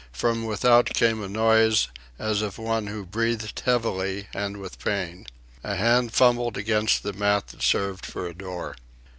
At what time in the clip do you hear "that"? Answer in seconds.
7.49-7.61